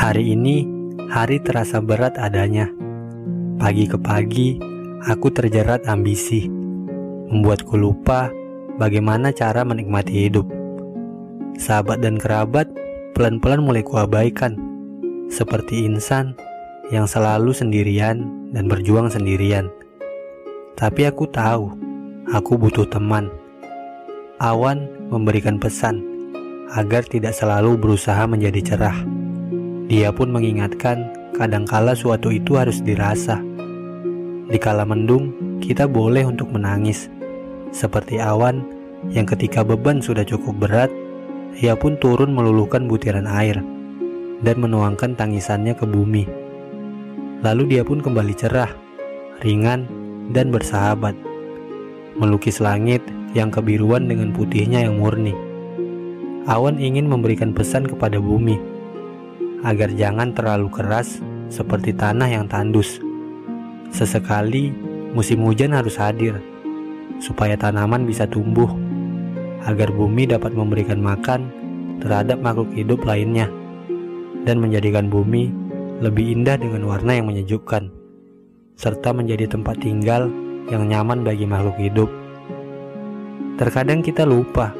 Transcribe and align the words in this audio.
Hari 0.00 0.32
ini, 0.32 0.64
hari 1.12 1.44
terasa 1.44 1.76
berat 1.76 2.16
adanya. 2.16 2.72
Pagi 3.60 3.84
ke 3.84 4.00
pagi, 4.00 4.56
aku 5.04 5.28
terjerat 5.28 5.84
ambisi, 5.84 6.48
membuatku 7.28 7.76
lupa 7.76 8.32
bagaimana 8.80 9.28
cara 9.28 9.60
menikmati 9.60 10.24
hidup. 10.24 10.48
Sahabat 11.60 12.00
dan 12.00 12.16
kerabat 12.16 12.72
pelan-pelan 13.12 13.60
mulai 13.60 13.84
kuabaikan, 13.84 14.56
seperti 15.28 15.84
insan 15.84 16.32
yang 16.88 17.04
selalu 17.04 17.52
sendirian 17.52 18.24
dan 18.56 18.72
berjuang 18.72 19.12
sendirian. 19.12 19.68
Tapi 20.80 21.12
aku 21.12 21.28
tahu, 21.28 21.76
aku 22.32 22.56
butuh 22.56 22.88
teman. 22.88 23.28
Awan 24.40 24.88
memberikan 25.12 25.60
pesan 25.60 26.00
agar 26.72 27.04
tidak 27.04 27.36
selalu 27.36 27.76
berusaha 27.76 28.24
menjadi 28.24 28.64
cerah. 28.64 29.19
Dia 29.90 30.14
pun 30.14 30.30
mengingatkan, 30.30 31.10
kadangkala 31.34 31.98
suatu 31.98 32.30
itu 32.30 32.54
harus 32.54 32.78
dirasa. 32.78 33.42
Di 34.46 34.54
kala 34.54 34.86
mendung, 34.86 35.34
kita 35.58 35.90
boleh 35.90 36.30
untuk 36.30 36.54
menangis. 36.54 37.10
Seperti 37.74 38.22
awan 38.22 38.62
yang 39.10 39.26
ketika 39.26 39.66
beban 39.66 39.98
sudah 39.98 40.22
cukup 40.22 40.62
berat, 40.62 40.94
ia 41.58 41.74
pun 41.74 41.98
turun 41.98 42.30
meluluhkan 42.30 42.86
butiran 42.86 43.26
air 43.26 43.58
dan 44.46 44.62
menuangkan 44.62 45.18
tangisannya 45.18 45.74
ke 45.74 45.82
bumi. 45.82 46.22
Lalu 47.42 47.74
dia 47.74 47.82
pun 47.82 47.98
kembali 47.98 48.34
cerah, 48.38 48.70
ringan, 49.42 49.90
dan 50.30 50.54
bersahabat. 50.54 51.18
Melukis 52.14 52.62
langit 52.62 53.02
yang 53.34 53.50
kebiruan 53.50 54.06
dengan 54.06 54.30
putihnya 54.30 54.86
yang 54.86 55.02
murni. 55.02 55.34
Awan 56.46 56.78
ingin 56.78 57.10
memberikan 57.10 57.50
pesan 57.50 57.90
kepada 57.90 58.22
bumi 58.22 58.78
agar 59.66 59.92
jangan 59.92 60.32
terlalu 60.32 60.72
keras 60.72 61.20
seperti 61.52 61.92
tanah 61.92 62.28
yang 62.30 62.46
tandus. 62.48 63.00
Sesekali 63.90 64.72
musim 65.12 65.42
hujan 65.44 65.74
harus 65.74 65.98
hadir 65.98 66.38
supaya 67.20 67.58
tanaman 67.58 68.08
bisa 68.08 68.24
tumbuh, 68.24 68.70
agar 69.68 69.92
bumi 69.92 70.24
dapat 70.24 70.56
memberikan 70.56 71.02
makan 71.02 71.52
terhadap 72.00 72.40
makhluk 72.40 72.72
hidup 72.72 73.04
lainnya 73.04 73.50
dan 74.48 74.56
menjadikan 74.56 75.12
bumi 75.12 75.52
lebih 76.00 76.32
indah 76.32 76.56
dengan 76.56 76.88
warna 76.88 77.12
yang 77.12 77.28
menyejukkan, 77.28 77.92
serta 78.80 79.12
menjadi 79.12 79.52
tempat 79.52 79.76
tinggal 79.84 80.32
yang 80.72 80.88
nyaman 80.88 81.20
bagi 81.20 81.44
makhluk 81.44 81.76
hidup. 81.76 82.08
Terkadang 83.60 84.00
kita 84.00 84.24
lupa 84.24 84.72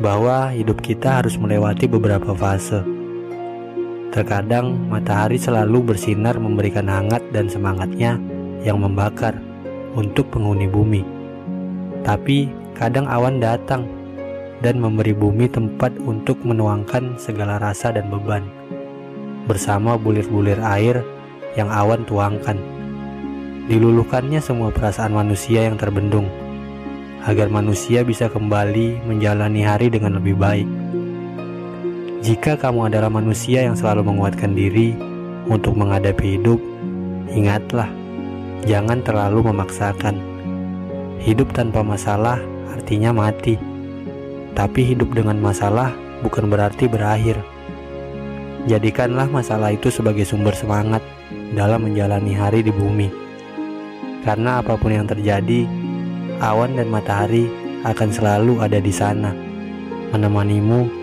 bahwa 0.00 0.48
hidup 0.56 0.80
kita 0.80 1.20
harus 1.20 1.36
melewati 1.36 1.84
beberapa 1.84 2.32
fase 2.32 2.97
Terkadang 4.08 4.88
matahari 4.88 5.36
selalu 5.36 5.92
bersinar 5.92 6.40
memberikan 6.40 6.88
hangat 6.88 7.20
dan 7.28 7.44
semangatnya 7.44 8.16
yang 8.64 8.80
membakar 8.80 9.36
untuk 9.92 10.32
penghuni 10.32 10.64
bumi. 10.64 11.04
Tapi 12.08 12.48
kadang 12.72 13.04
awan 13.04 13.36
datang 13.36 13.84
dan 14.64 14.80
memberi 14.80 15.12
bumi 15.12 15.46
tempat 15.52 15.92
untuk 16.02 16.40
menuangkan 16.40 17.20
segala 17.20 17.60
rasa 17.60 17.92
dan 17.92 18.08
beban 18.08 18.48
bersama 19.44 20.00
bulir-bulir 20.00 20.58
air 20.60 21.04
yang 21.56 21.68
awan 21.68 22.04
tuangkan. 22.08 22.56
Diluluhkannya 23.68 24.40
semua 24.40 24.72
perasaan 24.72 25.12
manusia 25.12 25.68
yang 25.68 25.76
terbendung 25.76 26.28
agar 27.28 27.52
manusia 27.52 28.00
bisa 28.08 28.32
kembali 28.32 29.04
menjalani 29.04 29.60
hari 29.60 29.92
dengan 29.92 30.16
lebih 30.16 30.32
baik. 30.40 30.68
Jika 32.18 32.58
kamu 32.58 32.90
adalah 32.90 33.06
manusia 33.14 33.62
yang 33.62 33.78
selalu 33.78 34.10
menguatkan 34.10 34.50
diri 34.50 34.90
untuk 35.46 35.78
menghadapi 35.78 36.34
hidup, 36.34 36.58
ingatlah, 37.30 37.86
jangan 38.66 38.98
terlalu 39.06 39.46
memaksakan. 39.46 40.18
Hidup 41.22 41.54
tanpa 41.54 41.86
masalah 41.86 42.42
artinya 42.74 43.14
mati, 43.14 43.54
tapi 44.58 44.82
hidup 44.82 45.14
dengan 45.14 45.38
masalah 45.38 45.94
bukan 46.26 46.50
berarti 46.50 46.90
berakhir. 46.90 47.38
Jadikanlah 48.66 49.30
masalah 49.30 49.70
itu 49.70 49.86
sebagai 49.86 50.26
sumber 50.26 50.58
semangat 50.58 51.06
dalam 51.54 51.86
menjalani 51.86 52.34
hari 52.34 52.66
di 52.66 52.74
bumi, 52.74 53.14
karena 54.26 54.58
apa 54.58 54.74
pun 54.74 54.90
yang 54.90 55.06
terjadi, 55.06 55.70
awan 56.42 56.74
dan 56.74 56.90
matahari 56.90 57.46
akan 57.86 58.10
selalu 58.10 58.58
ada 58.58 58.82
di 58.82 58.90
sana, 58.90 59.30
menemanimu 60.10 60.97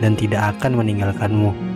dan 0.00 0.16
tidak 0.16 0.56
akan 0.56 0.80
meninggalkanmu. 0.80 1.69